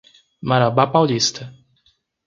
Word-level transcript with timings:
Marabá 0.49 0.87
Paulista 0.87 1.53